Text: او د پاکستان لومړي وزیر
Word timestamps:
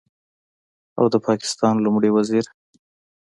او 0.99 1.05
د 1.13 1.15
پاکستان 1.27 1.75
لومړي 1.85 2.09
وزیر 2.13 2.45